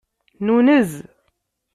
[0.45, 0.89] Nunez.